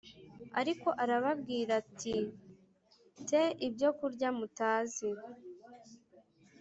Ariko 0.59 0.87
arababwira 1.03 1.71
ati 1.81 2.15
m 2.25 2.29
te 3.27 3.43
ibyokurya 3.67 4.29
mutazi 4.37 5.09